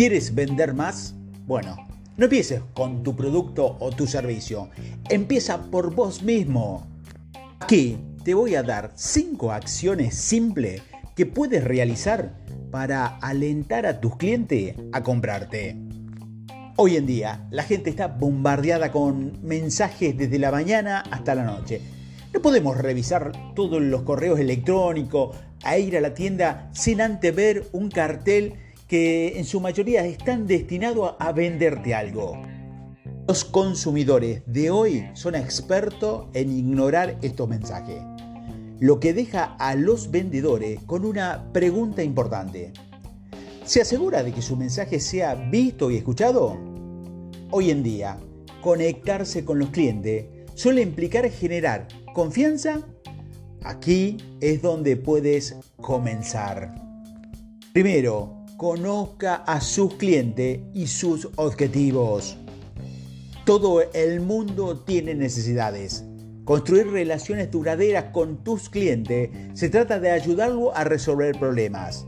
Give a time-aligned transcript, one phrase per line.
[0.00, 1.14] ¿Quieres vender más?
[1.46, 1.76] Bueno,
[2.16, 4.70] no empieces con tu producto o tu servicio.
[5.10, 6.86] Empieza por vos mismo.
[7.58, 10.80] Aquí te voy a dar 5 acciones simples
[11.14, 12.34] que puedes realizar
[12.70, 15.76] para alentar a tus clientes a comprarte.
[16.76, 21.82] Hoy en día la gente está bombardeada con mensajes desde la mañana hasta la noche.
[22.32, 27.66] No podemos revisar todos los correos electrónicos a ir a la tienda sin antes ver
[27.72, 28.54] un cartel
[28.90, 32.42] que en su mayoría están destinados a venderte algo.
[33.28, 38.02] Los consumidores de hoy son expertos en ignorar estos mensajes,
[38.80, 42.72] lo que deja a los vendedores con una pregunta importante.
[43.64, 46.58] ¿Se asegura de que su mensaje sea visto y escuchado?
[47.52, 48.18] Hoy en día,
[48.60, 52.80] conectarse con los clientes suele implicar generar confianza.
[53.62, 56.74] Aquí es donde puedes comenzar.
[57.72, 62.36] Primero, conozca a sus clientes y sus objetivos.
[63.46, 66.04] Todo el mundo tiene necesidades.
[66.44, 72.04] Construir relaciones duraderas con tus clientes se trata de ayudarlo a resolver problemas.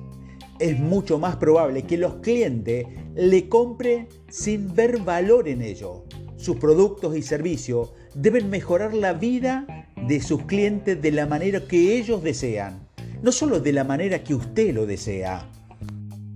[0.58, 6.04] Es mucho más probable que los clientes le compren sin ver valor en ello.
[6.36, 11.96] Sus productos y servicios deben mejorar la vida de sus clientes de la manera que
[11.96, 12.90] ellos desean,
[13.22, 15.48] no solo de la manera que usted lo desea.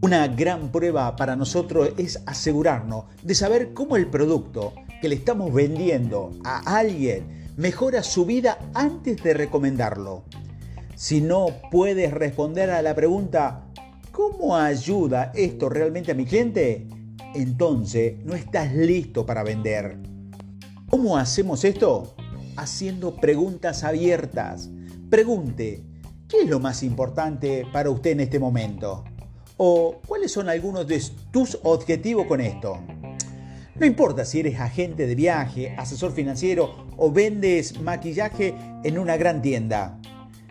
[0.03, 5.53] Una gran prueba para nosotros es asegurarnos de saber cómo el producto que le estamos
[5.53, 10.25] vendiendo a alguien mejora su vida antes de recomendarlo.
[10.95, 13.69] Si no puedes responder a la pregunta,
[14.13, 16.87] ¿cómo ayuda esto realmente a mi cliente?
[17.35, 19.99] Entonces no estás listo para vender.
[20.91, 22.15] ¿Cómo hacemos esto?
[22.57, 24.69] Haciendo preguntas abiertas.
[25.09, 25.85] Pregunte,
[26.29, 29.05] ¿qué es lo más importante para usted en este momento?
[29.59, 32.79] ¿O cuáles son algunos de tus objetivos con esto?
[33.75, 38.55] No importa si eres agente de viaje, asesor financiero o vendes maquillaje
[38.85, 39.99] en una gran tienda.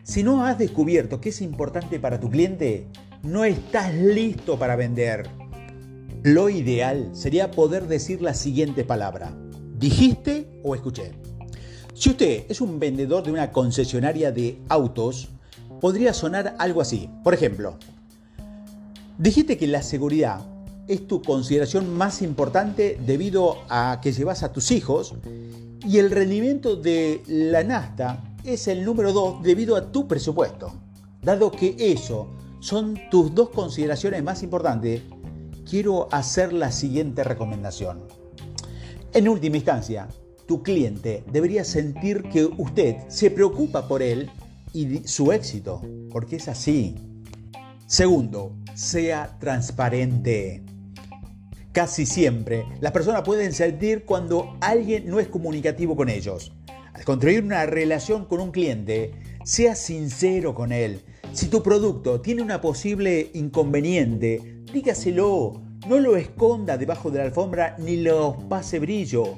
[0.04, 2.88] Si no has descubierto qué es importante para tu cliente,
[3.22, 5.30] no estás listo para vender.
[6.24, 9.36] Lo ideal sería poder decir la siguiente palabra.
[9.78, 11.12] ¿Dijiste o escuché?
[11.94, 15.30] Si usted es un vendedor de una concesionaria de autos,
[15.80, 17.10] podría sonar algo así.
[17.24, 17.78] Por ejemplo,
[19.18, 20.42] Dijiste que la seguridad
[20.90, 25.16] es tu consideración más importante debido a que llevas a tus hijos
[25.88, 30.74] y el rendimiento de la Nasta es el número 2 debido a tu presupuesto.
[31.22, 32.28] Dado que eso
[32.60, 35.02] son tus dos consideraciones más importantes,
[35.70, 38.04] quiero hacer la siguiente recomendación.
[39.14, 40.10] En última instancia,
[40.46, 44.30] tu cliente debería sentir que usted se preocupa por él
[44.74, 45.82] y su éxito,
[46.12, 46.96] porque es así.
[47.88, 50.64] Segundo, sea transparente.
[51.72, 56.52] Casi siempre las personas pueden sentir cuando alguien no es comunicativo con ellos.
[56.94, 59.12] Al construir una relación con un cliente,
[59.44, 61.02] sea sincero con él.
[61.32, 65.62] Si tu producto tiene una posible inconveniente, dígaselo.
[65.88, 69.38] No lo esconda debajo de la alfombra ni lo pase brillo.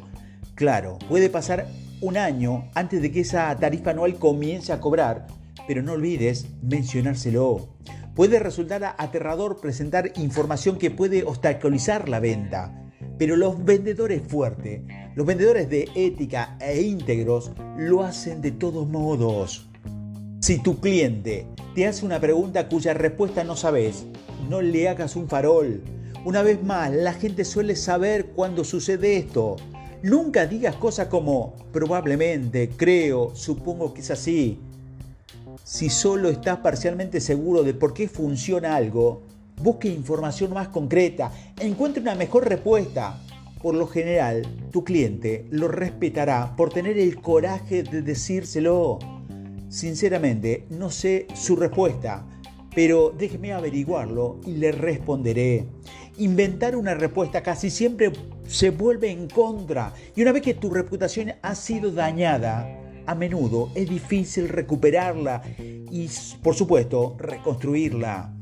[0.55, 1.67] Claro, puede pasar
[1.99, 5.27] un año antes de que esa tarifa anual comience a cobrar,
[5.67, 7.75] pero no olvides mencionárselo.
[8.17, 12.73] Puede resultar aterrador presentar información que puede obstaculizar la venta,
[13.19, 14.81] pero los vendedores fuertes,
[15.13, 19.69] los vendedores de ética e íntegros, lo hacen de todos modos.
[20.39, 21.45] Si tu cliente
[21.75, 24.07] te hace una pregunta cuya respuesta no sabes,
[24.49, 25.83] no le hagas un farol.
[26.25, 29.57] Una vez más, la gente suele saber cuando sucede esto.
[30.01, 34.59] Nunca digas cosas como probablemente, creo, supongo que es así.
[35.63, 39.23] Si solo estás parcialmente seguro de por qué funciona algo,
[39.61, 43.21] busque información más concreta, encuentre una mejor respuesta.
[43.61, 48.99] Por lo general, tu cliente lo respetará por tener el coraje de decírselo.
[49.69, 52.25] Sinceramente, no sé su respuesta,
[52.73, 55.65] pero déjeme averiguarlo y le responderé.
[56.19, 58.11] Inventar una respuesta casi siempre
[58.47, 62.67] se vuelve en contra y una vez que tu reputación ha sido dañada,
[63.07, 66.09] a menudo es difícil recuperarla y,
[66.43, 68.33] por supuesto, reconstruirla.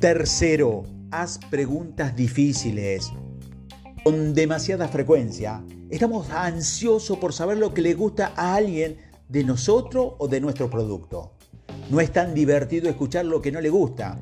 [0.00, 3.12] Tercero, haz preguntas difíciles.
[4.02, 8.96] Con demasiada frecuencia, estamos ansiosos por saber lo que le gusta a alguien
[9.28, 11.32] de nosotros o de nuestro producto.
[11.90, 14.18] No es tan divertido escuchar lo que no le gusta.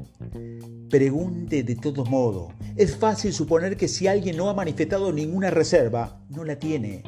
[0.91, 2.53] Pregunte de todos modos.
[2.77, 7.03] Es fácil suponer que si alguien no ha manifestado ninguna reserva, no la tiene.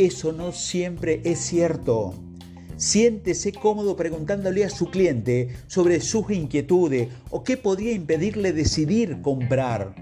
[0.00, 2.14] Eso no siempre es cierto.
[2.78, 9.94] Siéntese cómodo preguntándole a su cliente sobre sus inquietudes o qué podría impedirle decidir comprar.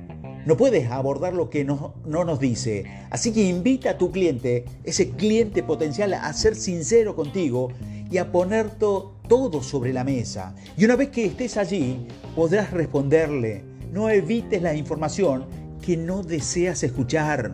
[0.47, 2.85] No puedes abordar lo que no, no, nos dice.
[3.11, 7.73] Así que invita a tu cliente, ese cliente potencial, a ser sincero contigo
[8.09, 10.55] y a poner todo sobre la mesa.
[10.77, 12.07] Y una vez que estés allí,
[12.37, 13.65] podrás responderle.
[13.93, 15.47] No evites la información
[15.85, 17.51] que no deseas escuchar.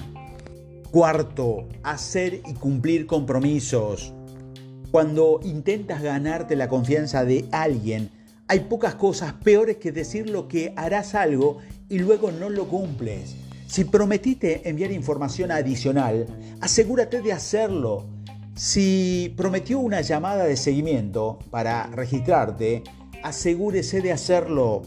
[0.94, 4.14] Cuarto, hacer y cumplir compromisos.
[4.92, 8.10] Cuando intentas ganarte la confianza de alguien,
[8.46, 11.58] hay pocas cosas peores que decir lo que harás algo
[11.88, 13.34] y luego no lo cumples.
[13.66, 16.26] Si prometiste enviar información adicional,
[16.60, 18.06] asegúrate de hacerlo.
[18.54, 22.84] Si prometió una llamada de seguimiento para registrarte,
[23.24, 24.82] asegúrese de hacerlo.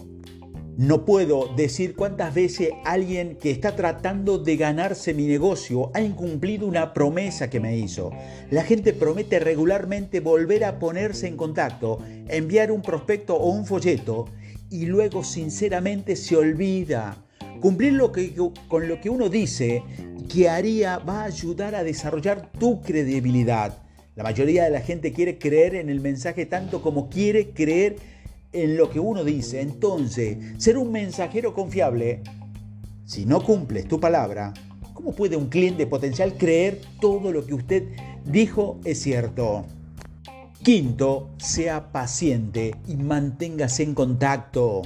[0.78, 6.68] No puedo decir cuántas veces alguien que está tratando de ganarse mi negocio ha incumplido
[6.68, 8.12] una promesa que me hizo.
[8.52, 11.98] La gente promete regularmente volver a ponerse en contacto,
[12.28, 14.26] enviar un prospecto o un folleto
[14.70, 17.26] y luego sinceramente se olvida.
[17.60, 18.36] Cumplir lo que,
[18.68, 19.82] con lo que uno dice
[20.32, 23.80] que haría va a ayudar a desarrollar tu credibilidad.
[24.16, 27.96] La mayoría de la gente quiere creer en el mensaje tanto como quiere creer
[28.64, 29.62] en lo que uno dice.
[29.62, 32.22] Entonces, ser un mensajero confiable,
[33.06, 34.54] si no cumples tu palabra,
[34.94, 37.84] ¿cómo puede un cliente potencial creer todo lo que usted
[38.26, 39.66] dijo es cierto?
[40.64, 44.82] Quinto, sea paciente y manténgase en contacto.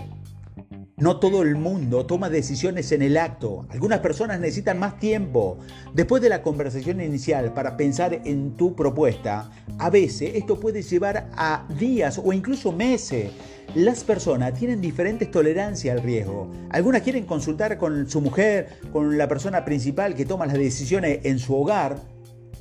[1.01, 3.65] No todo el mundo toma decisiones en el acto.
[3.69, 5.57] Algunas personas necesitan más tiempo.
[5.95, 9.49] Después de la conversación inicial para pensar en tu propuesta,
[9.79, 13.31] a veces esto puede llevar a días o incluso meses.
[13.73, 16.51] Las personas tienen diferentes tolerancias al riesgo.
[16.69, 21.39] Algunas quieren consultar con su mujer, con la persona principal que toma las decisiones en
[21.39, 21.97] su hogar.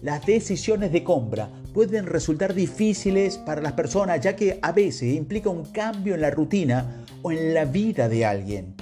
[0.01, 5.51] Las decisiones de compra pueden resultar difíciles para las personas ya que a veces implica
[5.51, 8.75] un cambio en la rutina o en la vida de alguien.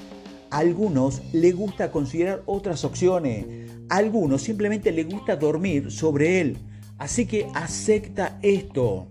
[0.51, 3.47] A algunos les gusta considerar otras opciones,
[3.89, 6.59] a algunos simplemente les gusta dormir sobre él.
[6.99, 9.07] Así que acepta esto.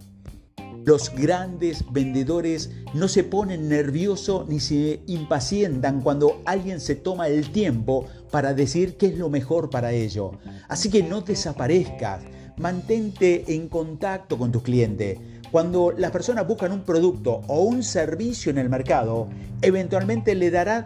[0.83, 7.51] Los grandes vendedores no se ponen nerviosos ni se impacientan cuando alguien se toma el
[7.51, 10.31] tiempo para decir qué es lo mejor para ellos.
[10.69, 12.23] Así que no desaparezcas,
[12.57, 15.19] mantente en contacto con tus clientes.
[15.51, 19.29] Cuando las personas buscan un producto o un servicio en el mercado,
[19.61, 20.85] eventualmente le dará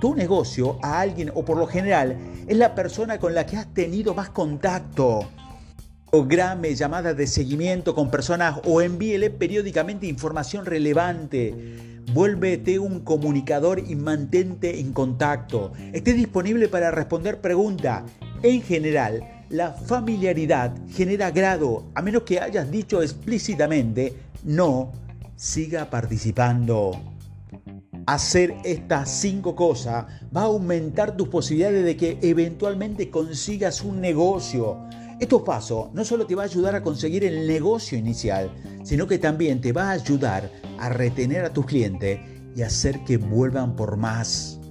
[0.00, 3.72] tu negocio a alguien o por lo general es la persona con la que has
[3.74, 5.28] tenido más contacto.
[6.10, 12.02] Programe llamadas de seguimiento con personas o envíele periódicamente información relevante.
[12.12, 15.72] Vuélvete un comunicador y mantente en contacto.
[15.92, 18.02] Esté disponible para responder preguntas.
[18.42, 24.14] En general, la familiaridad genera grado, a menos que hayas dicho explícitamente,
[24.44, 24.92] no,
[25.36, 26.98] siga participando.
[28.06, 34.78] Hacer estas cinco cosas va a aumentar tus posibilidades de que eventualmente consigas un negocio.
[35.20, 38.50] Estos pasos no solo te va a ayudar a conseguir el negocio inicial,
[38.84, 42.20] sino que también te va a ayudar a retener a tus clientes
[42.56, 44.61] y hacer que vuelvan por más.